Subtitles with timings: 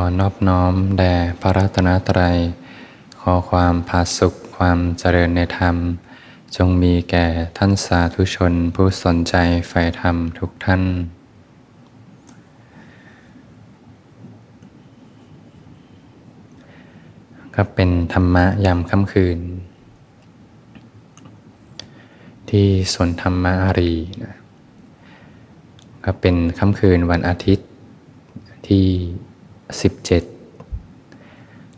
[0.00, 2.36] อนอบน้อมแด่พระรัตนตรัย
[3.20, 5.76] ขอความผาสุขความเจริญในธรรม
[6.56, 7.26] จงมีแก่
[7.58, 9.34] ท่านสาธุชนผู้สนใจ
[9.68, 10.82] ใฝ่ธรรมทุกท่าน
[17.54, 19.38] ก็เป็นธรรมะยามค่ำคืน
[22.50, 24.34] ที่สวนธรรมะอารีนะ
[26.04, 27.66] ก็เป็นค่ำคืนวันอาทิตย์
[28.68, 28.86] ที่
[29.72, 29.82] 17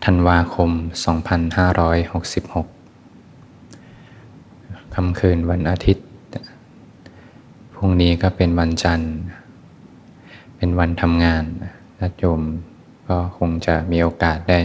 [0.05, 0.71] ธันวาคม
[2.83, 6.07] 2566 ค่ำคืนวันอาทิตย์
[7.75, 9.15] พรุ่งนี้ก็เป็นวันจันทร์
[10.57, 11.45] เป็นวันทำงาน
[11.99, 12.43] ญาติโยม
[13.09, 14.61] ก็คงจะมีโอกาสได้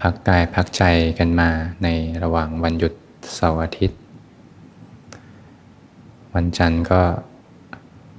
[0.00, 0.82] พักกายพักใจ
[1.18, 1.50] กันมา
[1.82, 1.88] ใน
[2.22, 2.92] ระหว่างวันหยุด
[3.34, 3.98] เสาร์อาทิตย์
[6.34, 7.02] วันจันทร์ก็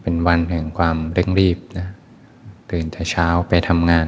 [0.02, 1.88] เป็นวันแห่งความเร่งรีบนะ
[2.72, 4.08] ตื่นแต่เช้าไปทำงาน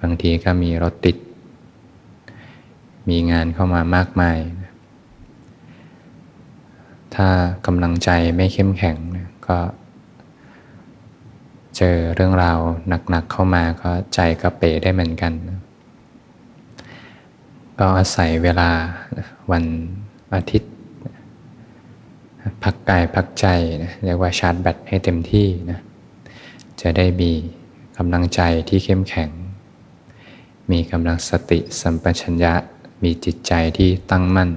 [0.00, 1.16] บางทีก็มีรถติด
[3.08, 4.38] มีงานเข้ามามากมาย
[7.14, 7.28] ถ้า
[7.66, 8.96] กำลังใจไม่เข้มแข็ง
[9.46, 9.58] ก็
[11.76, 12.58] เจอเรื่องราว
[13.10, 15.32] หนักๆเข้ามาก็ใจกระเปได้เหมือนกัน
[17.78, 18.70] ก็อาศัยเวลา
[19.50, 19.64] วัน
[20.34, 20.72] อาทิตย์
[22.62, 23.46] พักกายพักใจ
[23.84, 25.78] นะเรียกว่าชาร์จแบตให้เต็มที่นะ
[26.80, 27.32] จะได้มี
[27.96, 29.30] กำลังใจที่เข้มแข็ง
[30.70, 32.54] มีกำลังสติสัมปชัญญะ
[33.02, 34.50] มีจิตใจที่ตั้งมั่น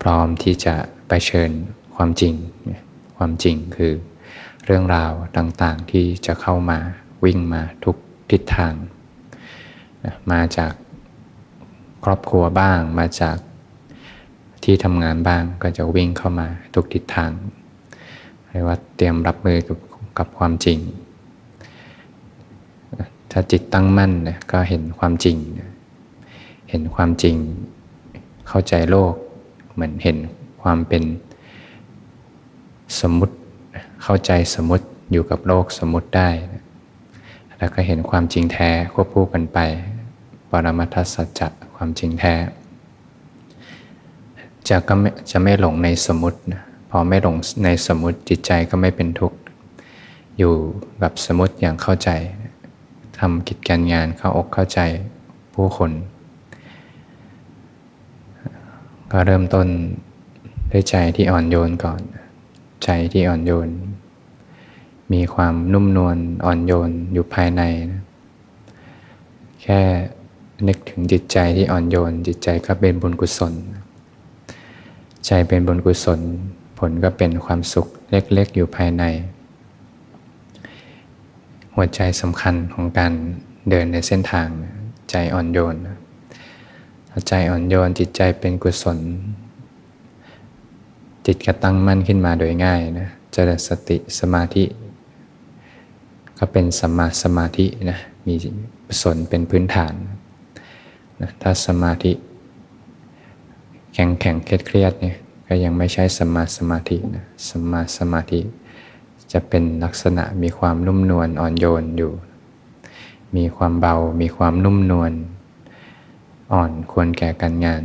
[0.00, 0.74] พร้อมที่จะ
[1.08, 1.50] ไปเชิญ
[1.94, 2.34] ความจริง
[3.16, 3.92] ความจริงคือ
[4.64, 6.78] เรื่องราวต่างๆที่จะเข้ามา
[7.24, 7.96] วิ่งมาทุก
[8.30, 8.74] ทิศทาง
[10.32, 10.72] มาจาก
[12.04, 13.36] ครอบครัวบ้าง มาจาก
[14.64, 17.30] ที่ทำงานบ้างก็จะวิ่งเข้ามาทุกทิศทาง
[18.48, 19.78] เรียกว่าเตรียมรับมือกับ
[20.18, 20.78] กับความจริง
[23.30, 25.36] ถ้าจิตตั้งมั่นนะก็เห็นความจริง
[26.70, 27.36] เห็นความจริง
[28.48, 29.14] เข้าใจโลก
[29.72, 30.16] เหมือนเห็น
[30.62, 31.02] ความเป็น
[33.00, 33.34] สมมุติ
[34.02, 36.30] เข้าใจสมมติอยู่กับโลกสมมติได้
[37.58, 39.58] แล้วก็เห็นความจริงแท้ควบคู่กันไป
[40.50, 42.34] ปรมัตถสัจจะความจริงแท้
[44.68, 44.94] จะก็
[45.30, 46.38] จะไม่หลงในสมมติ
[46.90, 49.38] พอไม่หลงในสมมติจิตใจก็ไม่เป็นทุกข์
[50.38, 50.54] อยู่
[50.98, 52.10] แบบสมมติอย่างเข้าใจ
[53.18, 54.80] ทำกิจการงานเข้าอกเข้าใจ
[55.54, 55.90] ผู้คน
[59.10, 59.66] ก็เริ่มต้น
[60.70, 62.00] ด้วยใจที่อ่อนโยนก่อน
[62.84, 63.68] ใจที่อ่อนโยน
[65.12, 68.02] มีความนุ่มนวลอ่อนโยนอยู่ภายในนะ
[69.62, 69.80] แค่
[70.68, 73.54] นึกถึงจิตใจที่อ่อนโยน จิตใจก็เป็นบุญกุศล
[75.26, 76.20] ใจเป็นบุญกุศล
[76.78, 79.04] ผลก็เป็นความสุขเล็กๆอยู่ภายใน
[81.74, 83.12] หัวใจสำคัญของการ
[83.70, 84.48] เดินในเส้นทาง
[85.10, 85.76] ใจอ่อนโยน
[87.28, 88.98] ใจอ่อนโยนจิตใจเป็นกุศล
[91.26, 94.64] จิตกระตั้งมั่นขึ้นมาโดยง่ายนะเจริญสติสมาธิ
[96.38, 98.34] ก็เป็นสมาสมาธินะมี
[98.86, 99.94] กุศลเป็นพื้นฐาน
[101.20, 102.12] นะถ้าสมาธิ
[103.94, 105.16] แข็งแข็งเครียดเครียดเนี่ย
[105.46, 108.40] ก็ยังไม่ใช่สมาสมาธินะสมาสมาธิ
[109.32, 112.12] จะเป็นลักษณะมีความนุ่มนวลอ่อนโยนอยู่
[113.36, 115.12] มีความเบา มีความนุ่มนวล
[116.52, 117.82] อ่อนควรแก่การงาน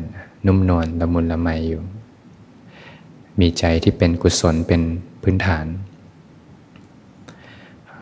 [0.48, 1.84] นุ่มนวลละมุนละไมอยู่
[3.40, 4.82] มีใจที่เป็นกุศลเป็น
[5.24, 5.66] พื้นฐาน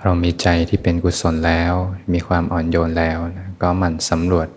[0.03, 1.73] เรามีใจที่เป็นกุศลแล้ว
[2.13, 4.47] มีความอ่อนโยนแล้วนะก็มันสำรวจ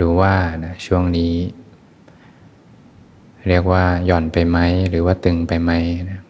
[0.00, 1.32] ดูว่านะช่วงนี้
[3.48, 4.58] เรียกว่าหย่อนไปไหม
[4.90, 5.72] หรือว่าตึงไปไหม
[6.10, 6.20] นะ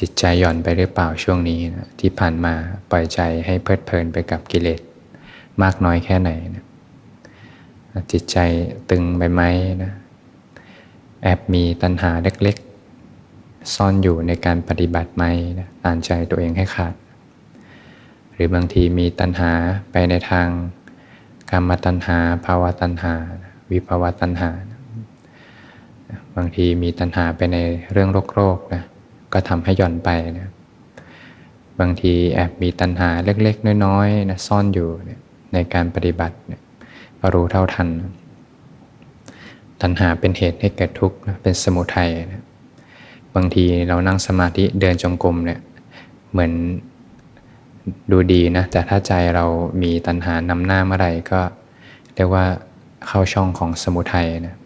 [0.00, 2.54] จิตใจหย่อนไปหรือเปล่าช่วงนี้นะที่ผ่านมา
[2.90, 4.80] ปล่อยใจให้เพลิดเพลินไปกับกิเลส
[5.62, 6.64] มากน้อยแค่ไหนนะ
[8.12, 8.38] จิตใจ
[8.90, 9.42] ตึงไปไหม
[9.82, 9.92] นะ
[11.22, 15.24] แอบมีตัณหาเล็กๆ ซ่อนอยู่ในการปฏิบัติไหม
[15.58, 16.94] นะอ่านใจตัวเองให้ขาด
[18.32, 19.52] หรือบางทีมีตัณหา
[19.92, 20.48] ไปในทาง
[21.50, 23.14] กรรมตัณหาภาวะตัณหา
[23.70, 24.50] วิภาวะตัณหา
[26.36, 27.58] บางทีมีตัณหาไปใน
[27.92, 28.82] เรื่องโรคโรคนะ
[29.34, 30.50] ก็ทำให้หย่อนไปนะ
[31.80, 34.88] บางทีแอบมีตัณหาเล็กๆ น้อยๆนะซ่อนอยู่
[35.52, 36.36] ในการปฏิบัติ
[37.20, 37.88] ก็รู้เท่าทัน
[39.82, 42.44] ตัณหาเป็นเหตุให้เกิดทุกข์เป็นสมุทัยนะ
[43.34, 45.60] บางทีเรานั่งสมาธิเดินจงกรมเนี่ย
[46.32, 46.52] เหมือน
[48.10, 49.44] ดูดีนะแต่ถ้าใจเรา
[49.82, 51.40] มีตัณหานำหน้าเมื่อไรก็
[52.14, 52.44] เรียกว่า
[53.06, 54.56] เข้าช่องของสมุทัยนะ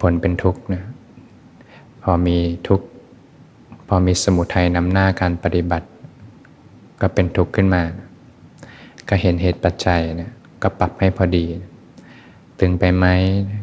[0.00, 0.82] ผลเป็นทุกข์นะ
[2.02, 2.38] พอมี
[2.68, 2.86] ทุกข์
[3.92, 5.86] อมีสมุทัยนำหน้าการปฏิบัติ
[7.00, 7.82] ก็เป็นทุกข์ขึ้นมา
[9.08, 10.30] ก็เห็นเหตุปัจจัยนะ
[10.62, 11.44] ก็ปรับให้พอดี
[12.60, 13.06] ตึงไปไหม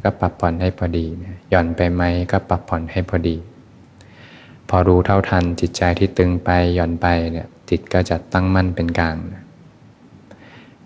[0.03, 1.05] ก็ปรับผ่อนให้พอดี
[1.49, 3.35] หย่อนไปไหมก็ปรับผ่อนให้พอดี
[4.69, 9.43] พอรู้เท่าทันจิตใจที่ตึงไปหย่อนไปเนี่ยจิตก็จะตั้งมั่นเป็นกลางนะ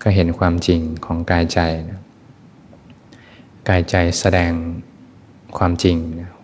[0.02, 2.02] ก็เห็นความจริงของกายใจนะ
[3.70, 4.52] กายใจแสดง
[5.58, 5.98] ความจริง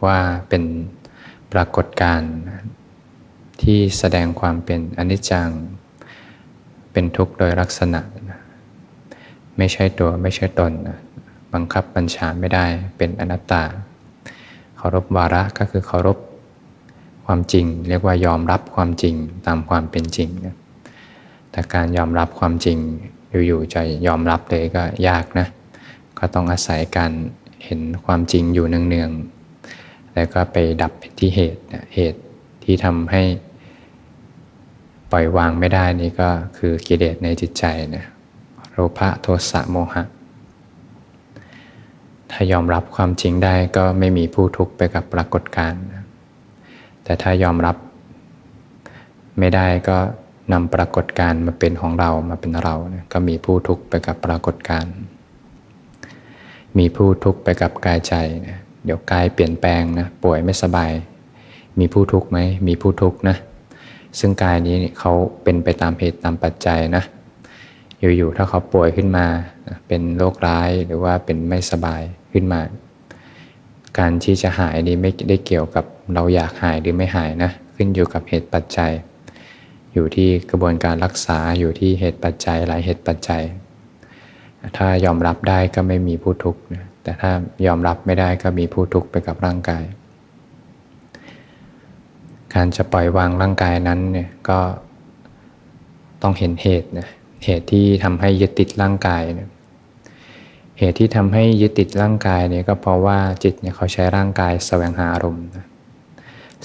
[0.05, 0.19] ว่า
[0.49, 0.63] เป็น
[1.53, 2.33] ปรากฏการณ์
[3.61, 5.49] ที่แสดงความเป็นอนิจจัง
[6.91, 8.01] เป็นทุกข์โดยลักษณะ
[9.57, 10.71] ไม่ใช่ตัวไม่ใช่ตน
[11.53, 12.65] บังคับบัญชาไม่ได้
[12.97, 13.63] เป็นอนัตตา
[14.77, 16.17] เคารพวาระก็คือเคารพ
[17.25, 19.15] ความจริง เรียกว่ายอมรับความจริง
[19.47, 20.55] ตามความเป็นจริงนะ
[21.51, 22.77] แต่การยอมรับความจริง
[23.47, 25.47] อยู่ๆจะยอมรับเลยก็ยากนะ
[26.19, 27.11] ก็ต้องอาศัยการ
[27.65, 31.61] เห็นความจริงอยู่เนืองๆ แล้วก็ไปดับที่เหตุ
[31.95, 32.21] เหตุ
[32.63, 33.23] ที่ทำให้
[35.11, 37.63] ปล่อยวางไม่ได้นี่ก็คือกิเลสในจิตใจ
[37.95, 38.05] นะ
[38.71, 40.03] โลภะโทสะโมหะ
[42.31, 45.81] ถ้ายอมรับความจริงได้ก็ไม่มีผู้ทุกข์ไปกับปรากฏการณ์
[47.03, 47.75] แต่ถ้ายอมรับ
[49.39, 49.97] ไม่ได้ก็
[50.53, 54.93] นำปรากฏการณ์มาเป็นของเรามาเป็นเรานะก็มีผู้ทุกข์ไปกับปรากฏการณ์
[56.77, 58.13] มีผู้ทุกข์ไปกับกายใจ
[58.47, 60.91] นะเดี๋ยวกายเปลี่ยนแปลงนะป่วยไม่สบาย
[61.79, 63.37] มีผู้ทุกข์ไหมมีผู้ทุกข์นะ
[64.19, 65.11] ซึ่งกายนี้เขา
[65.43, 67.03] เป็นไปตามเหตุตามปัจจัยนะ
[68.17, 69.25] อยู่ๆถ้าเขาป่วยขึ้นมา
[69.87, 72.01] เป็นโรคร้ายหรือว่าเป็นไม่สบาย
[72.33, 72.61] ขึ้นมา
[73.99, 78.91] การที่จะหายนี้ไม่ได้เกี่ยวกับเราอยากหายหรือไม่หายนะขึ้นอยู่กับเหตุปัจจัย
[79.93, 83.43] อยู่ที่กระบวนการรักษาอยู่ที่เหตุปัจจัยหลายเหตุปัจจัย
[84.77, 86.61] ถ้ายอมรับได้ก็ไม่มีผู้ทุกข์
[87.03, 87.31] แต่ถ้า
[87.65, 89.83] ยอมรับไม่ได้ก็มีผู้ทุกข์ไปกับร่างกาย
[92.53, 94.59] การจะปล่อยวางร่างกายนั้นเนี่ยก็
[96.21, 97.07] ต้องเห็นเหตุนะ
[97.45, 99.49] เหตุที่ทำให้ยึดติดร่างกายเนี่ย
[100.79, 105.65] เหตุที่ทำให้ยึดติดร่างกายเนี่ยก็เพราะว่าจิตเนี่ยเขาใช้ร่างกายแสวงหาอารมณ์นะ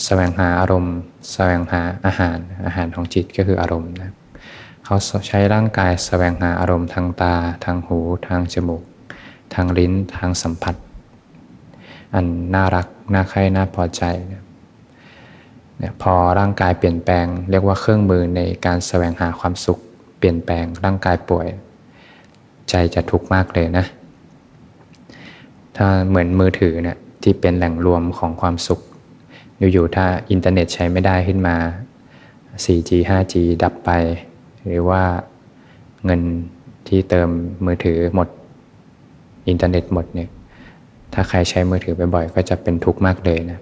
[0.04, 0.96] แสวงหาอารมณ์
[1.32, 4.12] แสวงหาอาหารอาหารของจิตก็คืออารมณ์นะ
[4.84, 4.96] เขา
[5.28, 7.34] ใช้ร่างกายแสวงหาอารมณ์ทางตา
[7.64, 7.98] ทางหู
[8.28, 8.82] ทางจมูก
[9.54, 10.76] ทางลิ้น ทางสัมผัส
[12.14, 14.02] อันน่ารัก น่าใคร่น่าพอใจ
[14.32, 14.42] นะ
[16.02, 19.78] พอร่างกายเปลี่ยนแปลง เรียกว่าเครื่องมือในการแสวงหาความสุข
[20.18, 21.46] เปลี่ยนแปลงร่างกายป่วย
[22.70, 23.84] ใจจะทุกข์มากเลยนะ
[25.76, 28.80] ถ้าเหมือนมือถือเนี่ยที่เป็นแหล่งรวมของความสุข
[29.72, 31.56] อยู่ๆถ้าอินเทอร์เน็ตใช้ไม่ได้ขึ้นมา
[32.64, 33.90] 4G 5G ดับไป
[34.64, 35.02] หรือว่า
[36.04, 36.20] เงิน
[36.88, 37.28] ที่เติม
[37.66, 38.28] มือถือหมด
[39.48, 40.28] อินเทอร์เน็ตหมดเนี่ย
[41.12, 43.60] ถ้าใครใช้มือถือบ่อยๆก็จะเป็นทุกข์มากเลยนะ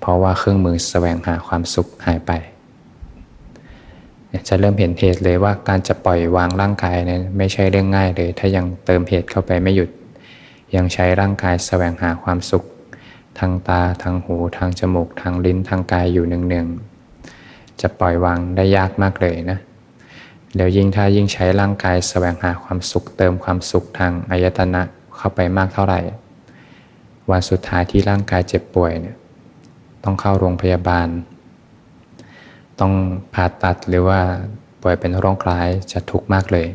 [0.00, 2.32] เพราะว่าเครื่องมือแสวงหาความสุขหายไป
[4.48, 9.90] จะเริ่มเห็นเหตุเลยว่าการจะปล่อยวางร่างกายเนี่ยไม่ใช่เรื่องง่ายเลย ถ้ายังเติมเหตุเข้าไปไม่หยุด
[10.76, 12.64] ยังใช้ร่างกายแสวงหาความสุข
[13.38, 19.58] ทางตาทางหูทางจมูกทางลิ้นทางกายอยู่เนืองๆจะปล่อยวางได้ยากมากเลยนะ
[20.56, 24.82] แล้วยิ่งถ้ายิ่งใช้ร่างกายแสวงหาความสุข เติมความสุขทางอายตนะ
[25.16, 26.00] เข้าไปมากเท่าไหร่
[27.30, 29.16] วันสุดท้ายที่ร่างกายเจ็บป่วยเนี่ย
[30.04, 31.08] ต้องเข้าโรงพยาบาล
[32.80, 32.92] ต้อง
[33.34, 34.20] ผ่าตัดหรือว่า
[34.80, 36.66] ป่วยเป็นโรคร้ายจะทุกข์มากเลย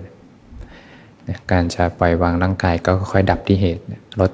[1.52, 3.84] การจะปล่อยวางร่างกายก็ค่อยดับที่เหตุ
[4.22, 4.32] ลด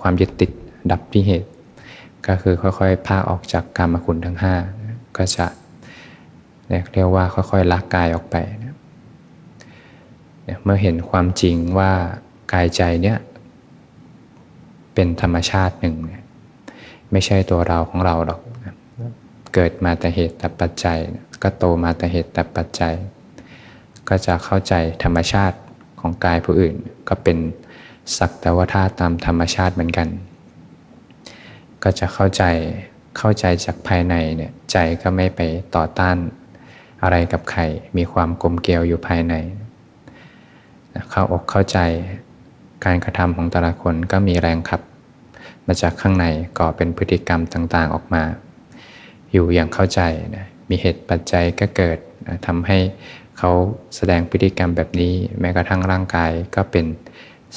[0.00, 0.50] ความยึดติด
[0.92, 1.48] ดับที่เหตุ
[2.26, 4.54] ก็คือค่อยๆพาออกจากกรรมคุณทั้งห้า
[5.16, 5.46] ก็จะ
[6.92, 8.36] เรียกว่าค่อยๆลักกายออกไป
[10.62, 11.92] เมื่อเห็นความจริงว่า
[12.52, 13.18] กายใจเนี่ย
[14.94, 15.96] เป็นธรรมชาติหนึ่ง
[17.14, 18.40] ไม่ใช่ตัวเราของเราหรอก
[19.54, 20.98] เกิดมาแต่เหตุแต่ปัจจัย
[21.42, 22.94] ก็โตมาแต่เหตุแต่ปัจจัย
[24.08, 25.56] ก็จะเข้าใจธรรมชาติ
[26.00, 26.74] ของกายผู้อื่น
[27.08, 27.38] ก็เป็น
[28.18, 30.08] สักแต่ว่าธาตุตามธรรมชาติเหมือนกัน
[31.82, 32.42] ก็จะเข้าใจ
[33.18, 35.40] เข้าใจจากภายในเนี่ยใจก็ไม่ไป
[35.76, 36.16] ต่อต้าน
[37.02, 37.62] อะไรกับใคร
[37.96, 39.34] มีความกลมเกลียวอยู่ภายใน
[41.10, 41.78] เข้าอกเข้าใจ
[42.84, 44.80] การกระทำของแต่ละคนก็มีแรงขับ
[45.66, 46.26] มาจากข้างใน
[46.58, 48.22] ก่อเป็นพฤติกรรมต่างๆออกมา
[49.32, 50.00] อยู่อย่างเข้าใจ
[50.36, 52.78] นะมีเหตุปัจจัยก็เกิดนะทำให้
[53.38, 53.50] เขา
[53.96, 56.86] แสดงพฤติกรรมแบบนี้ แม้กระทั่งร่างกายก็เป็น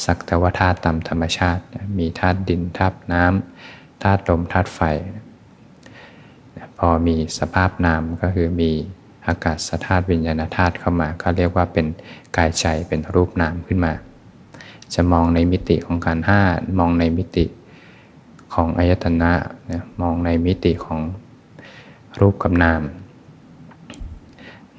[0.05, 4.81] สักแต่ว่าธาตุตามธรรมชาตินะมีธาตุดินธาตุน้ำธาตุลมธาตุไฟ
[5.15, 5.25] นะ
[6.77, 8.71] พอมีสภาพนามก็คือมี
[9.27, 11.85] อากาศธาตุวิญญาณธาตุเข้ามา ก็เรียกว่าเป็น
[12.37, 13.93] กายใจเป็นรูปนามขึ้นมา
[14.93, 16.41] จะมองในมิติของการห้า
[16.79, 17.45] มองในมิติ
[18.59, 19.33] ของอายตนะ
[19.71, 20.99] นะมองในมิติของ
[22.19, 22.81] รูปกับนาม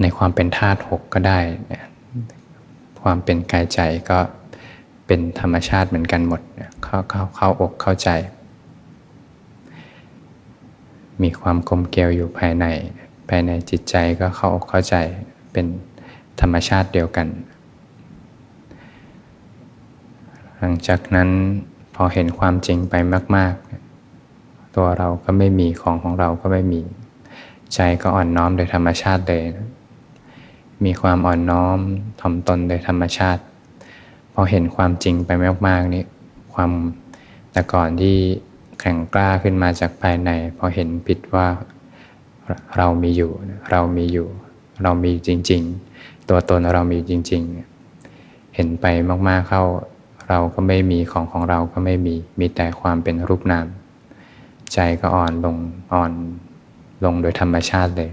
[0.00, 1.38] ในความเป็นธาตุหกก็ได้
[1.72, 1.84] นะ
[3.00, 3.80] ความเป็นกายใจ
[4.10, 4.18] ก็
[5.06, 6.40] เป็นธรรมชาติเหมือนกันหมด
[6.82, 8.10] เข้าเข้าเข้าอกเข้าใจ
[11.22, 12.66] มีความกลมเกลียวอยู่ภายใน
[13.28, 14.96] ภายในจิตใจก็เข้าอกเข้าใจ
[15.52, 15.66] เป็น
[16.40, 17.26] ธรรมชาติเดียวกัน
[20.58, 21.30] หลังจากนั้น
[21.94, 22.94] พอเห็นความจริงไป
[23.36, 23.67] มาก ๆ
[24.78, 26.80] ตัวเราก็ไม่มีของของเราก็ไม่มี
[27.74, 29.68] ใจก็อ่อนน้อมโดยธรรมชาติเลยนะ
[30.84, 31.78] มีความอ่อนน้อม
[32.20, 33.42] ถ่อมตนโดยธรรมชาติ
[34.32, 35.30] พอเห็นความจริงไป
[35.66, 36.04] มากๆนี่
[36.54, 36.70] ความ
[37.52, 38.16] แต่ก่อนที่
[38.80, 41.46] แข็งกล้าขึ้นมาจากภายใน พอเห็นผิดว่า
[42.76, 43.32] เรามีอยู่
[43.70, 44.28] เรามีอยู่
[44.82, 45.62] เรามีจริง
[45.94, 47.42] ๆ ตัวตนเรามีจริง
[47.98, 48.86] ๆ เห็นไป
[49.28, 49.62] มากๆเข้า
[50.28, 53.66] เราก็ไม่มีของของเราก็ไม่มี มีแต่ความเป็นรูปนาม
[54.74, 55.56] ใจก็อ่อนลง
[55.92, 56.12] อ่อน
[57.04, 58.10] ลงโดยธรรมชาติเลย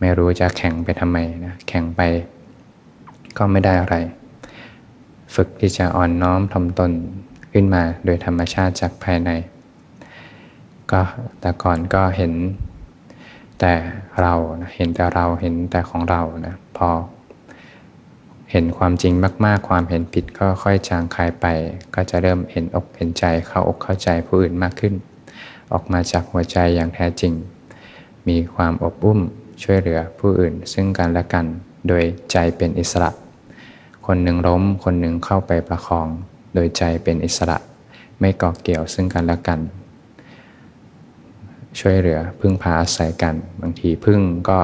[0.00, 2.00] ไม่รู้จะแข่งไปทำไมนะแข่งไป
[3.38, 3.96] ก็ไม่ได้อะไร
[5.34, 6.92] ฝึกที่จะอ่อนน้อมทำตน
[7.52, 9.30] ขึ้นมาโดยธรรมชาติจากภายใน
[10.90, 11.00] ก็
[11.40, 12.32] แต่ก่อนก็เห็น
[13.60, 13.72] แต่
[14.20, 16.88] เรานะเห็นแต่เราเห็นแต่ของเรานะพอ
[18.50, 19.12] เห็นความจริง
[19.44, 21.46] มากๆ ความเห็นผิดก็ค่อยจางคลายไป
[21.94, 24.94] ก็จะเริ่มเห็นอกเห็นใจเข้าอกเข้าใจผู้อื่นมากขึ้น
[25.72, 27.32] ออกมาจากหัวใจอย่างแท้จริง
[28.28, 29.20] มีความอบอุ้ม
[29.62, 31.46] ช่วยเหลือผู้อื่นซึ่งกันและกัน
[31.88, 33.10] โดยใจเป็นอิสระ
[34.06, 36.08] คนหนึ่งล้มคนหนึ่งเข้าไปประคอง
[36.54, 37.58] โดยใจเป็นอิสระ
[38.20, 39.60] ไม่เกาะเกี่ยวซึ่งกันและกัน
[41.78, 44.58] ช่วยเหลือพึ่งพาอาศัยกัน บางทีพึ่งก็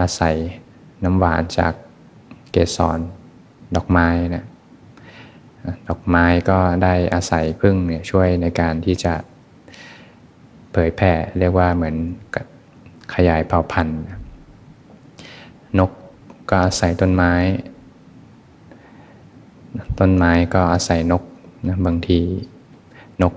[0.00, 0.34] อาศัย
[1.04, 1.72] น้ำหวานจาก
[2.52, 2.98] เกสร
[3.76, 4.44] ดอกไม้นะ
[5.88, 9.14] ดอกไม้ก็ได้อาศัยพึ่งเนี่ยช่วยในการที่จะ
[10.86, 11.96] ยแผ่เรียกว่าเหมือน
[13.14, 14.00] ขยายเผ่าพันธุ์
[15.78, 15.90] นก
[16.50, 17.32] ก็อาศัยต้นไม้
[19.98, 21.22] ต้นไม้ก็อาศัยนก
[21.68, 22.20] นะบางที
[23.22, 23.34] นก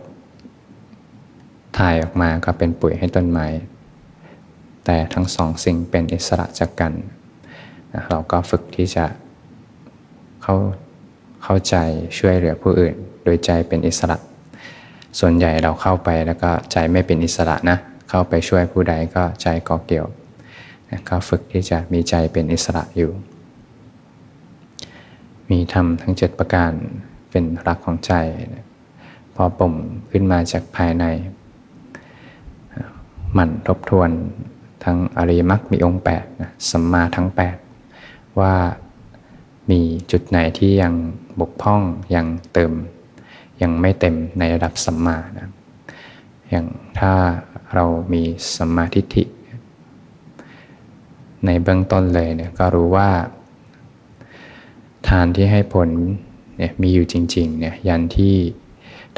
[1.78, 3.48] ถ่ายออกมาก็เป็นปุ๋ยให้ต้นไม้
[4.86, 6.94] แต่ทั้งสองสิ่งเป็นอิสระจากกัน
[7.94, 9.06] นะเราก็ฝึกที่จะ
[10.42, 10.56] เข้า
[11.44, 11.76] เข้าใจ
[12.18, 14.18] ช่วยเหลือผู้อื่น โดยใจเป็นอิสระ
[15.20, 17.78] ส่วนใหญ่เราเข้าไปแล้วก็ใจไม่เป็นอิสระนะ
[18.10, 20.08] เข้าไปช่วยผู้ใดก็ใจก่อเกี่ยว
[21.10, 23.12] ก็ฝึกที่จะมีใจเป็นอิสระอยู่
[25.50, 26.72] มีธรรมทั้งเจ็ดประการ
[27.30, 28.14] เป็นรักของใจ
[29.36, 29.74] พอปุ่ม
[30.12, 31.06] ขึ้นมาจากภายใน
[33.34, 34.10] หมั่นทบทวน
[34.84, 37.28] ทั้งอริยมรรคมีองค์8นะสัมมาทั้ง
[37.84, 38.56] 8 ว่า
[39.72, 40.94] มีจุดไหนที่ยัง
[41.40, 41.82] บกพร่อง
[42.16, 42.72] ยังเติม
[43.62, 45.50] ยังไม่เต็มในระดับสัมมานะ
[46.50, 46.66] อย่าง
[47.00, 47.14] ถ้า
[47.74, 48.24] เรามี
[48.56, 49.24] สัมมาทิฏฐิ
[51.46, 53.10] ในเบื้องต้นเลยเนี่ยก็รู้ว่า
[55.08, 55.90] ทานที่ให้ผล
[56.58, 58.36] เนี่ยมีอยู่จริงๆเนี่ยยันที่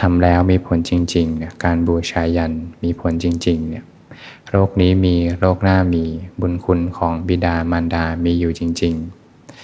[0.02, 3.84] ทำแล้วมีผลจริงๆเนี่ยการบูชายันมีผลจริงๆเนี่ย
[4.50, 6.04] โรคนี้มีโรคหน้ามี
[6.40, 8.94] บุญคุณของบิดามารดามีอยู่จริง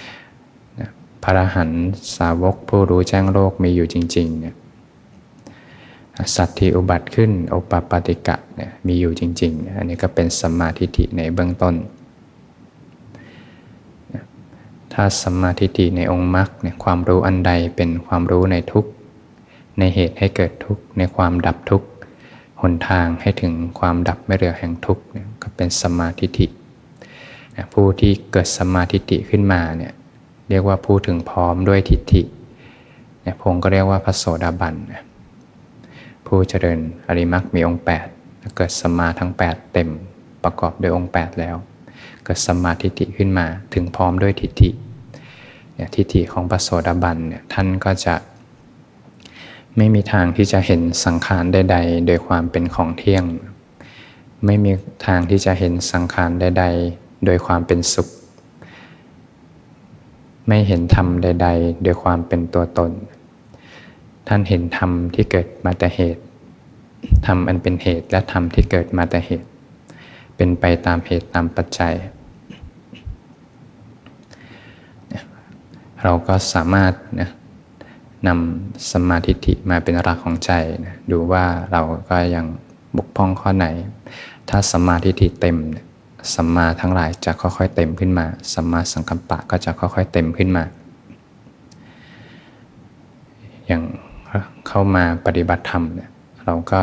[0.08, 1.72] ๆพระหัน
[2.18, 4.56] สาวกผู้รู้แจ้งโลกมีอยู่จริงๆเนี่ย
[6.36, 11.76] สัตว์ที่อุบัติขึ้นโอปปาติกะเนี่ยมีอยู่จริง ๆ อันนี้ก็เป็นสัมมาทิฏฐิในเบื้องต้น
[14.94, 18.86] ถ้าสัมมาทิฏฐิในองค์มรรคเนี่ยความรู้อันใดเป็นความรู้ในทุก
[19.80, 21.84] ในเหตุให้เกิดทุกในความดับทุก
[22.62, 26.48] หนทางให้ถึงความดับไม่เหลือแห่งทุกเนี่ยก็เป็นสัมมาทิฏฐิ
[27.74, 29.94] ผู้ที่เกิดสัมมาทิฏฐิขึ้นมาเนี่ย
[30.50, 32.22] เรียกว่าผู้ถึงพร้อมด้วยทิฏฐิ
[33.22, 35.04] เนี่ยพงก็เรียกว่าพระโสดาบันนะ
[36.26, 37.84] ผู้เจริญอริมักมีองค์
[38.18, 39.90] 8เกิดสมาทั้ง 8 เต็ม
[40.44, 41.56] ประกอบด้วยองค์ 8 แล้ว
[42.24, 44.70] เกิดสมาทิฏฐิขึ้นมาถึงพร้อมด้วยทิฏฐิ
[45.74, 48.16] เนี่ยทิฏฐิของพระโสดาบันเนี่ยท่านก็จะ
[49.78, 53.24] ไม่มีทางที่จะเห็นสังขารใด ๆ โดยความเป็นของเที่ยง
[54.46, 54.72] ไม่มี
[55.08, 58.08] ทางที่จะเห็นสังขารใด ๆ โดยความเป็นสุข
[60.48, 62.92] ไม่เห็นธรรมใด ๆ โดยความเป็นตัวตน
[64.32, 66.24] ท่านเห็นธรรมที่เกิดมาแต่เหตุ
[67.26, 69.48] ธรรมอันเป็นเหตุและธรรมที่เกิดมาแต่เหตุ
[70.36, 71.94] เป็นไปตามเหตุตามปัจจัย
[76.04, 77.30] เราก็สามารถนะ
[78.28, 80.52] นำสมาธิิมาเป็นหลักของใจ
[80.86, 82.46] นะดูว่าเราก็ยัง
[82.98, 83.68] บกพร่องข้อไหน
[84.50, 85.58] ถ้าสมาธิิเต็ม
[86.34, 90.64] สัมมาทั้งหลายจะค่อยๆเต็มขึ้นมาสัมมาสังกัปปะก็จะค่อยๆเต็มขึ้นมา
[93.68, 93.84] อย่าง
[94.68, 96.10] เข้ามาปฏิบัติธรรมเนี่ย
[96.46, 96.82] เราก็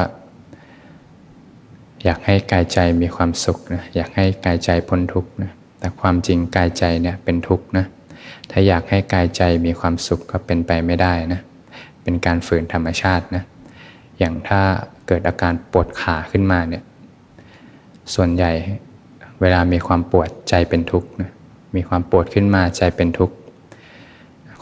[2.04, 7.86] อยากให้กายใจมีความสุขนะอยากให้กายใจพ้นทุกข์นะแต่ความจริงกายใจเนี่ยเป็นทุกข์นะ
[8.50, 11.40] ถ้าอยากให้กายใจมีความสุขก็เป็นไปไม่ได้นะ
[12.02, 13.42] เป็นการฝืนธรรมชาตินะ
[14.18, 14.60] อย่างถ้า
[15.06, 16.82] เกิดอาการปวดขาขึ้นมาเนี่ย
[18.14, 18.52] ส่วนใหญ่
[19.40, 21.30] เวลามีความปวดใจเป็นทุกข์นะ
[21.76, 23.34] มีความปวดขึ้นมาใจเป็นทุกข์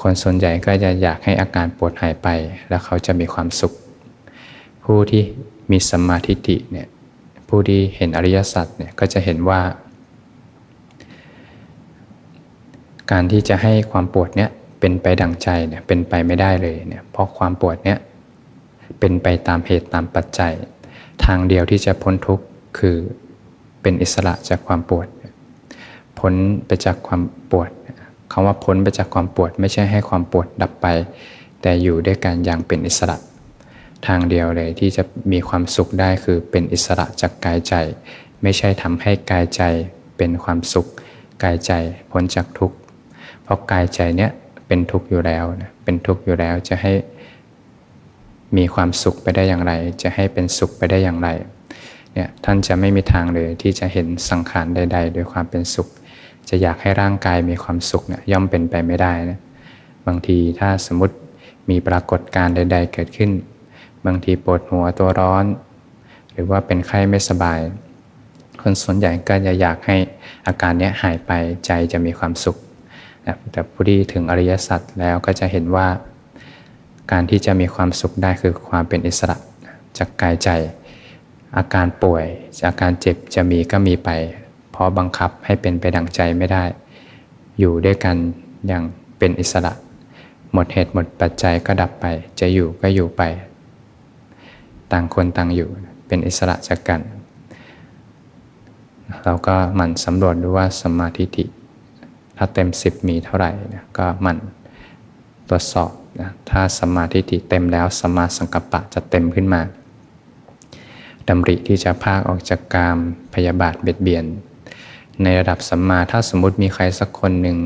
[0.06, 2.28] คนส่วนใหญ่ก็จะอยากให้อาการปวดหายไป
[2.68, 3.73] แล้วเขาจะมีความสุข
[4.84, 5.23] ผู้ที่
[5.70, 6.88] มีสมาธิฏิเนี่ย
[7.49, 9.61] ผู้ที่เห็นอริยสัจเนี่ยก็จะเห็นว่า
[13.11, 17.99] การที่จะให้ความปวดเนี่ยเป็นไปดังใจเนี่ยเป็นไปไม่ได้เลยเนี่ยเพราะความปวดเนี่ย
[18.99, 20.52] เป็นไปตามเหตุตามปัจจัย
[21.25, 22.44] ทางเดียวที่จะพ้นทุกข์
[22.78, 22.96] คือ
[23.82, 25.06] เป็นอิสระจากความปวด
[26.18, 26.34] พ้น
[26.66, 27.20] ไปจากความ
[27.50, 27.70] ปวด
[28.33, 30.87] คำว่าพ้นไปจากความปวดไม่ใช่ให้ความปวดดับไป
[31.62, 33.16] แต่อยู่ด้วยกันอย่างเป็นอิสระ
[34.07, 35.02] ทางเดียวเลยที่จะ
[35.33, 37.75] มีความสุขได้คือเป็นอิสระจากกายใจ
[38.43, 39.62] ไม่ใช่ทำให้กายใจ
[40.16, 40.87] เป็นความสุข
[41.43, 41.73] กายใจ
[42.11, 42.76] พ้นจากทุกข์
[43.43, 44.31] เพราะกายใจเนี้ย
[44.66, 46.93] เป็นทุกข์อยู่แล้วนะเป็นทุกข์อยู่แล้วจะให้
[48.57, 51.28] มีความสุขไปได้อย่างไร จะให้เป็นสุขไปได้อย่างไร
[52.14, 55.88] เนี่ยท่านจะไม่มีทางเลยที่จะเห็นสังขารใด ๆ โดยความเป็นสุข
[56.49, 59.39] จะอยากให้ร่างกายมีความสุขเนี่ยย่อมเป็นไปไม่ได้นะ
[60.07, 61.15] บางทีถ้าสมมติ
[61.71, 63.31] มีปรากฏการณ์ใด ๆ เกิดขึ้น
[64.07, 65.45] บางทีปวดหัวตัวร้อน
[66.33, 67.59] หรือว่าเป็นไข้ไม่สบาย
[68.61, 69.97] คนส่วนใหญ่ก็จะอยากให้
[70.47, 71.31] อาการนี้หายไป
[71.67, 72.57] ใจจะมีความสุข
[73.27, 75.89] นะแต่ผู้ที่ถึงอริยสัจแล้วก็จะเห็นว่า
[77.13, 79.37] การที่จะมีความสุขได้คือความเป็นอิสระ
[79.99, 80.49] จากกายใจ
[81.57, 82.25] อาการป่วย
[82.69, 84.11] อาการเจ็บจะมีก็มีไป
[84.75, 86.64] เพราะบังคับให้เป็นไปดังใจไม่ได้
[87.59, 88.16] อยู่ด้วยกัน
[88.66, 88.83] อย่าง
[89.19, 89.73] เป็นอิสระ
[90.52, 92.07] หมดเหตุหมดปัจจัยก็ดับไป
[92.40, 93.23] จะอยู่ก็อยู่ไป
[94.93, 95.69] ต่างคนต่างอยู่
[96.07, 97.00] เป็นอิสระจากกัน
[99.25, 101.45] เราก็หมั่นสำรวจดูว่าสมาธิิ
[102.37, 104.38] ถ้าเต็มสิบมีเท่าไหร่นะก็หมั่น
[105.49, 105.90] ตรวจสอบ
[106.21, 109.60] นะถ้าสมาธิิเต็มแล้วสมาสังกัปปะจะเต็มขึ้นมา
[111.28, 112.99] ดำริที่จะพากออกจากกาม
[113.34, 114.25] พยาบาทเบียดเบียน
[115.23, 117.59] ในระดับสัมมาถ้าสมมติมีใครสักคนหนึ่ง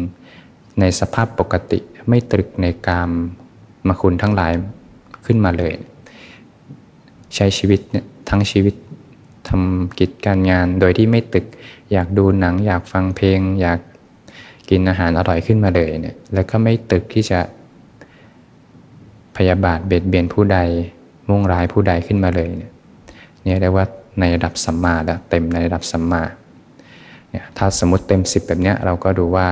[0.81, 3.11] ในสภาพปกติไม่ตรึกในกาม
[3.89, 4.53] มาคุณทั้งหลาย
[5.27, 5.73] ขึ้นมาเลย
[7.35, 8.75] ใช้ชีวิตเนี่ยทั้งชีวิต
[9.49, 11.47] ทำกิจการงานโดยที่ไม่ตึก
[11.93, 13.81] อยากดูหนัง อยากฟังเพลง อยาก
[14.71, 17.41] กินอาหารอร่อยขึ้นมาเลยเนี่ยแล้วก็ไม่ตึกที่จะ
[19.37, 20.59] พยาบาทเบียดเบียนผู้ใด
[21.29, 22.73] มุ่งร้ายผู้ใดขึ้นมาเลยเนี่ย
[23.45, 23.87] นี่เรียกว่า
[24.21, 26.23] ในระดับสัมมาแล้วเต็มในระดับสัมมา
[27.31, 29.47] เนี่ยถ้าสมมติเต็ม 10 แบบนี้เราก็ดูว่า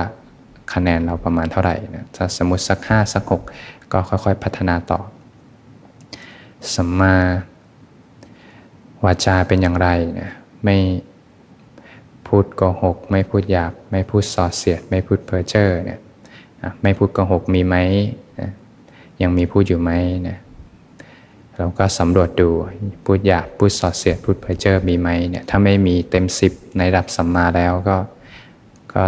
[0.73, 4.99] คะแนนเราประมาณเท่าไหร่นะถ้าสมมติสัก 5 สัก 6 ก็ค่อยๆ พัฒนาต่อ
[6.75, 7.15] สัมมา
[9.03, 9.87] วาจาเป็นอย่างไร
[10.19, 10.31] นะ
[10.65, 10.77] ไม่
[12.27, 15.99] พูดโกหก ไม่พูดหยาบ ไม่พูดส่อเสียด ไม่พูดเพ้อเจ้อเนี่ย
[16.81, 17.75] ไม่พูดโกหกมีไหม
[19.21, 19.91] ยังมีพูดอยู่ไหม
[20.27, 20.37] นะ
[21.57, 22.49] เราก็สำรวจดู
[23.05, 27.97] พูดหยาบพูดสอดเสียดพูดเพเจ้อมีไหมเนี่ยถ้าไม่มีเต็มสิบในระดับสัมมาแล้วก็
[28.93, 29.03] ก็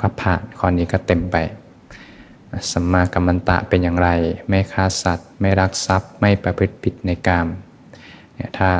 [0.00, 1.36] ก็ผ่านข้อนี้ก็เต็มไป
[2.72, 4.08] สัมมากัมมันตะเป็นอย่างไร
[4.48, 7.46] ไม่ฆ่าสัตว์ ไม่รักทรัพย์ ไม่ประพฤติผิดในกาม
[8.34, 8.70] เนี่ยถ้า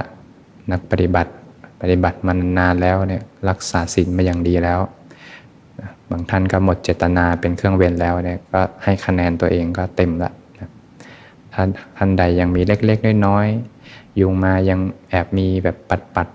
[0.70, 1.32] นักปฏิบัติ
[1.80, 4.80] ปฏิบัติมานานแล้วเนี่ยรักษาศีลมาอย่างดีแล้ว
[6.10, 10.30] บางท่านก็หมดเจตนาเป็นเครื่องเว้นแล้วเนี่ยก็ให้คะแนนตัวเองก็เต็มละ
[11.54, 16.28] ท่านท่านใดยังมีเล็กๆน้อยๆยุงมายังแอบมีแบบปัดปัด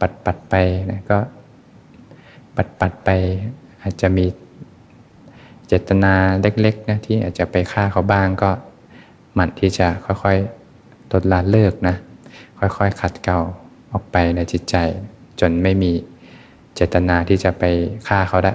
[0.00, 0.54] ปัดปัดไป
[0.90, 1.18] นะก็
[2.56, 3.10] ปัดปัดไป
[3.82, 4.26] อาจจะมี
[5.66, 8.50] เจตนาเล็กๆนะที่อาจจะไปฆ่าเขาบ้างก็
[9.34, 11.96] หมั่นที่จะค่อยๆตดลาเลิกนะ
[12.58, 13.38] ค่อยๆขัดเกลา
[13.92, 14.76] ออกไปในจิตใจ
[15.40, 15.92] จนไม่มี
[16.74, 17.64] เจตนาที่จะไป
[18.08, 18.52] ฆ่าเขาได้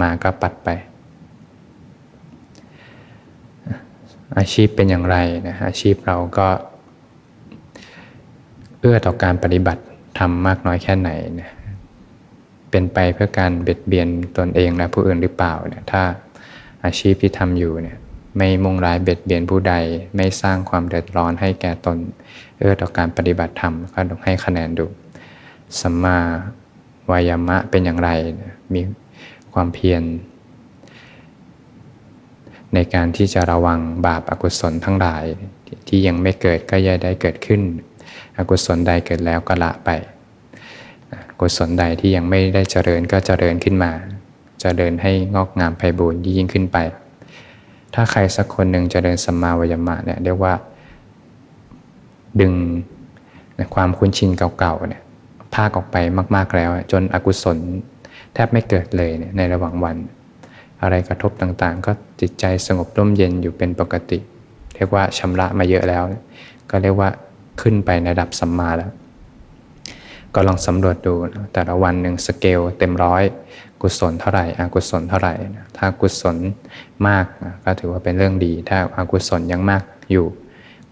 [0.00, 0.68] มาก็ปัดไป
[4.38, 5.16] อาชีพเป็นอย่างไร
[5.48, 6.48] นะอาชีพเราก็
[8.80, 9.82] เอื้อต่อการปฏิบัติ
[10.18, 11.50] ทำมากน้อยแค่ไหนนะ
[12.70, 16.02] เป็นไปเพื่อการเบียดเบียนตนเองและผู้อื่นหรือเปล่าเนี่ยถ้า
[16.84, 17.98] อาชีพที่ทำอยู่เนี่ย
[18.36, 19.74] ไม่มุ่งร้ายเบียดเบียนผู้ใด
[20.16, 21.96] ไม่สร้างความเดือดร้อนให้แก่ตน
[22.58, 24.86] เอื้อต่อการปฏิบัติธรรมก็ต้องให้คะแนนดู
[25.80, 26.18] สัมมา
[27.10, 28.10] วายามะเป็นอย่างไร
[28.74, 28.80] มี
[29.54, 30.02] ความเพียร
[32.74, 35.24] ในการที่จะระวังบาปอากุศลทั้งหลาย
[35.88, 37.60] ที่ยังไม่เกิดก็ย่าได้เกิดขึ้น
[38.38, 39.90] อกุศลใดเกิดแล้วก็ละไป
[41.40, 43.92] กุศลใดที่ยังไม่ได้เจริญก็เจริญขึ้นมา
[44.62, 46.78] จเจริญให้งอกงามไพบูรณ์ยิ่งขึ้นไป
[47.94, 50.54] ถ้าใครสักคนหนึ่งเจริญสัมมาวยมะเนี่ยเรียกว่า
[52.40, 52.54] ดึง
[53.74, 55.02] ความคุ้นชินเก่าๆเนี่ย
[55.54, 55.96] ภาคออกไป
[56.36, 57.58] มาก ๆแล้ว จนอกุศล
[58.34, 59.96] แทบไม่เกิดเลยในระหว่างวัน
[60.82, 64.18] อะไรกระทบต่างๆ ก็จิตใจสงบร่มเย็นอยู่เป็นปกติ
[64.74, 66.02] เรียกว่าชำระมาเยอะแล้ว
[66.70, 67.10] ก็เรียกว่า
[67.60, 68.90] ขึ้นไปในระดับสัมมาแล้ว
[70.34, 71.14] ก็ลองสำรวจดู
[71.52, 73.22] แต่ละวันหนึ่งสเกลเต็มร้อย
[73.82, 75.34] กุศลเท่าไหร่อกุศลเท่าไหร่
[75.76, 76.36] ถ้ากุศล
[77.08, 77.24] มาก
[77.64, 80.26] ก็ถือว่าเป็นเรื่องดี ถ้าอากุศลยังมากอยู่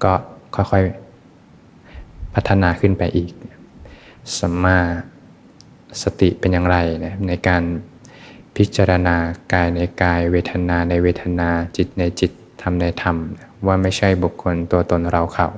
[0.04, 0.12] ก็
[0.54, 3.30] ค่อยๆพัฒนาขึ้นไปอีก
[4.38, 4.78] สัมมา
[6.02, 7.62] สติเป็นอย่างไรนะในการ
[8.58, 9.16] พิจารณา
[9.52, 12.30] กายในกายเวทนาในเวทนาจิตในจิต
[12.62, 13.16] ธรรมในธรรม
[13.66, 15.48] ว่าไม่ใช่บุคคลตัวตนเราเขา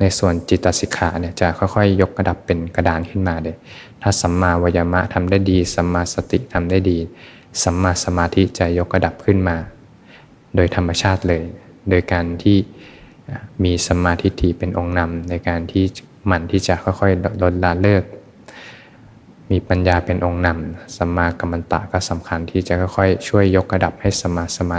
[0.00, 3.56] ในส่วนจิตสิกขาเนี่ยจะค่อยๆ ยกระดับเป็นกระดานขึ้นมาเลย
[4.02, 6.98] ถ้าสัมมาวายามะทำได้ดี สัมมาสติทำได้ดี
[7.62, 9.56] สัมมาสมาธิจะยกระดับขึ้นมา
[10.54, 11.42] โดยธรรมชาติเลย
[11.90, 12.58] โดยการที่
[13.64, 15.84] มีสัมมาธิทีเป็นองค์นำในการที่
[16.26, 18.04] หมั่นที่จะค่อยๆลดละเลิก
[19.50, 24.78] มีปัญญาเป็นองค์นำสัมมากัมมันตะก็สำคัญที่จะค่อยๆช่วยยกระดับให้สมาสมา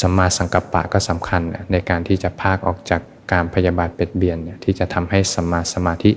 [0.00, 1.42] สัมมาสังกัปปะก็สำคัญ
[1.72, 3.00] ในการที่จะพากออกจาก
[3.32, 6.12] การพยาบาทเบ็ดเบียนที่จะทำให้สัมมาสมาธิ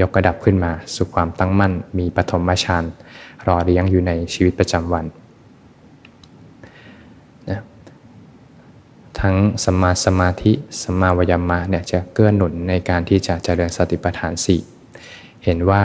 [0.00, 2.84] ยกระดับขึ้นมาสู่ความตั้งมั่น มีปฐมฌาน
[3.46, 5.04] รอเลี้ยงอยู่ในชีวิตประจำวัน
[7.50, 7.60] นะ
[9.20, 14.60] ทั้งสมาสมาธิสมาวยามะเนี่ยจะเกื้อหนุนในการที่จะเจริญสติปัฏฐานสี่
[15.44, 15.82] เห็นว่า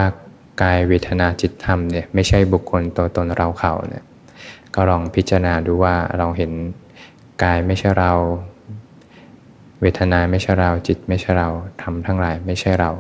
[0.61, 4.03] กายเวทนาจิตธรรมเนี่ยไม่ใช่บุคคลตัวตนเราเขาเนี่ย
[4.75, 6.51] ก็ลองพิจารณาดูว่าเราเห็น
[7.43, 8.13] กายไม่ใช่เรา
[9.81, 11.49] เวทนาไม่ใช่เราจิตไม่ใช่เรา
[11.81, 12.91] ธรรมทั้งหลายไม่ใช่เรา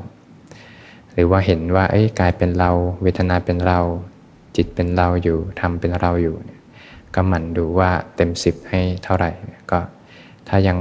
[1.13, 3.79] หรือว่าเห็นว่าไอ้กายเป็นเรา เวทนาเป็นเรา
[4.55, 6.35] จิตเป็นเราอยู่ทำเป็นเราอยู่
[7.15, 9.29] ก็หมั่นดูว่าเต็มสิบให้เท่าไหร่
[9.71, 9.79] ก็
[10.47, 10.77] ถ้ายัง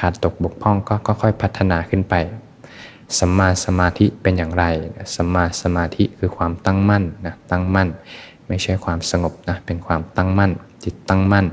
[0.00, 2.14] ขาดตกบกพร่องก็ค่อยพัฒนาขึ้นไป
[3.18, 4.64] สัมมาสมาธิเป็นอย่างไร
[5.14, 7.88] สัมมาสมาธิคือความตั้งมั่นนะตั้งมั่น
[8.48, 10.50] ไม่ใช่ความสงบนะเป็นความตั้งมั่น
[10.84, 11.46] จิตตั้งมั่น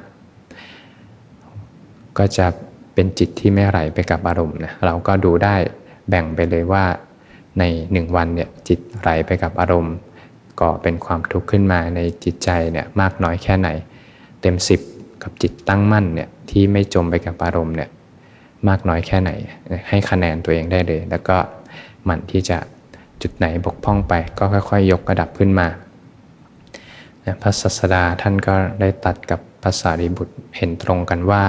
[2.17, 2.47] ก็จะ
[2.93, 5.55] เป็นจิตที่ไม่ไหลไปกับอารมณ์นะเราก็ดูได้
[6.09, 6.85] แบ่งไปเลยว่า
[7.59, 9.95] ในหนึ่งวันเนี่ยจิตไหลไปกับอารมณ์
[10.61, 13.69] ก็เป็นความทุกข์ขึ้นมาในจิตใจเนี่ยมากน้อยแค่ไหน
[14.41, 14.81] เต็มสิบ
[15.23, 17.89] กับจิตตั้งมั่นเนี่ยที่ไม่จมไปกับอารมณ์เนี่ย
[18.67, 19.31] มากน้อยแค่ไหน
[19.89, 21.37] ให้คะแนนตัวเองได้เลย แล้วก็
[22.05, 22.57] หมั่นที่จะ
[23.21, 25.67] จุดไหนบกพร่องไป ก็ค่อยๆ ยกระดับขึ้นมา
[27.41, 31.43] พระสัสดาท่านก็ได้ตัดกับภาษาริบุตรเห็นตรงกันว่า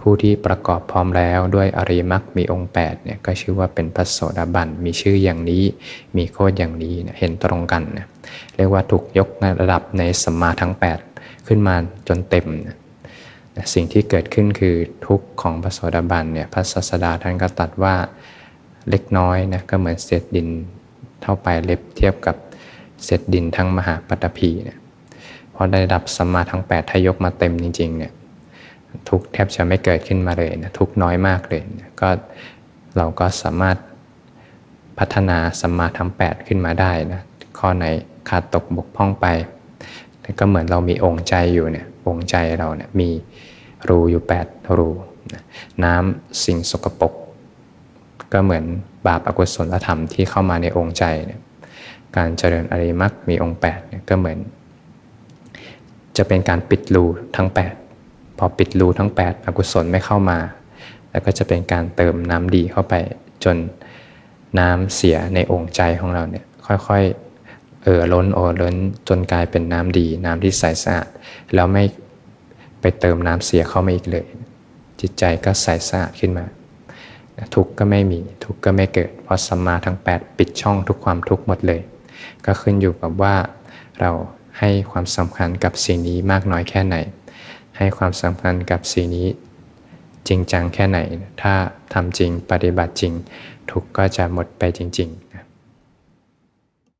[0.00, 5.64] ผู้ที่ประกอบพร้อมแล้วด้วยอริมักมีองค์8เนี่ยก็ชื่อว่าเป็นพระโสดาบันมีชื่ออย่างนี้
[6.16, 8.06] มีโคดอย่างนี้เห็นตรงกันนะ
[8.56, 9.28] เรียกว่าถูกยก
[9.60, 10.72] ระดับในสัมมาทั้ง
[11.10, 11.74] 8 ขึ้นมา
[12.08, 12.46] จนเต็ม
[13.60, 17.94] นะสิ่งที่เกิดขึ้นคือทุกข์ของพระโสดาบันเนี่ยพระศาสดาท่านก็ตัดว่า
[18.90, 20.48] เล็กน้อยนะก็เหมือนเศษดิน
[21.22, 22.36] เท่าไปเล็บเทียบกับ
[23.04, 24.78] เศษดินทั้งมหาปัตภีเนี่ย
[25.54, 28.12] พอได้ดับสัมมาทั้ง 8 ถ้ายกมาเต็มจริงๆเนี่ย
[29.08, 32.08] ทุกแทบจะไม่เกิดขึ้นมาเลยนะทุกน้อยมากเลยนะก็
[32.96, 33.76] เราก็สามารถ
[34.98, 37.20] พัฒนาสัมมาทั้ง 8 ขึ้นมาได้นะ
[37.58, 37.84] ข้อไหน
[38.28, 39.26] ขาดตกบกพร่องไป
[40.40, 43.10] ก็เหมือนเรามีองค์ใจอยู่เนี่ยองค์ใจเราเนี่ยมี
[43.88, 44.88] รูอยู่8รู
[45.84, 47.12] น้ำสิ่งสกปรก
[48.32, 48.64] ก็เหมือน
[49.06, 51.40] บาปอกุศลธรรมที่เข้ามาในองค์ใจเนี่ย
[52.16, 54.38] การเจริญอริมักมีองค์8เนี่ยก็เหมือน
[56.16, 57.04] จะเป็นการปิดรู
[57.36, 57.48] ทั้ง
[57.94, 60.38] 8 พอปิดรูทั้ง 8 อกุศลไม่เข้ามา
[61.10, 62.94] แล้วก็จะเป็นการเติมน้ำดีเข้าไป
[63.44, 63.56] จน
[64.58, 68.74] น้ำเสียในองค์ใจของเราเนี่ยค่อยๆเอ่อล้นโอล้น
[69.08, 71.06] จนกลายเป็นน้ำดี น้ำที่ใสสะอาด
[71.54, 71.84] แล้วไม่
[72.80, 74.26] ไปเติมน้ำเสียเข้ามาอีกเลย
[75.00, 76.46] จิตใจก็ใสสะอาดขึ้นมา
[77.54, 81.80] ทุกข์ก็ไม่มีทุกข์ก็ไม่เกิด เพราะสัมมาทั้ง 8 ปิดช่องทุกความทุกข์หมดเลย
[82.46, 83.36] ก็ขึ้นอยู่กับว่า
[84.00, 84.10] เรา
[84.58, 86.96] ให้ความสำคัญกับสิ่งนี้มากน้อยแค่ไหน
[87.76, 89.28] ให้ความสำคัญกับสิ่งนี้
[90.28, 90.98] จริงจังแค่ไหน
[91.42, 91.54] ถ้า
[91.92, 93.12] ทำจริงปฏิบัติจริง
[93.70, 95.29] ทุกก็จะหมดไปจริง ๆ